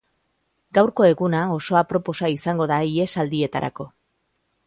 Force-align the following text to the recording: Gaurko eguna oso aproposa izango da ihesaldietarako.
Gaurko 0.77 1.05
eguna 1.09 1.41
oso 1.57 1.77
aproposa 1.81 2.31
izango 2.37 2.69
da 2.73 2.81
ihesaldietarako. 2.95 3.87